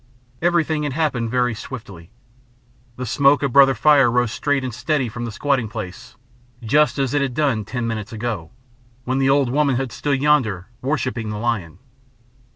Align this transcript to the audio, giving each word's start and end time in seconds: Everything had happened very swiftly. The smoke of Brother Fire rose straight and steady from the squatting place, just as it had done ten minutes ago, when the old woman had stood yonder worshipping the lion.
Everything 0.41 0.81
had 0.81 0.93
happened 0.93 1.29
very 1.29 1.53
swiftly. 1.53 2.09
The 2.95 3.05
smoke 3.05 3.43
of 3.43 3.53
Brother 3.53 3.75
Fire 3.75 4.09
rose 4.09 4.31
straight 4.31 4.63
and 4.63 4.73
steady 4.73 5.07
from 5.07 5.25
the 5.25 5.31
squatting 5.31 5.69
place, 5.69 6.15
just 6.63 6.97
as 6.97 7.13
it 7.13 7.21
had 7.21 7.35
done 7.35 7.65
ten 7.65 7.85
minutes 7.85 8.11
ago, 8.11 8.49
when 9.03 9.19
the 9.19 9.29
old 9.29 9.51
woman 9.51 9.75
had 9.75 9.91
stood 9.91 10.19
yonder 10.19 10.69
worshipping 10.81 11.29
the 11.29 11.37
lion. 11.37 11.77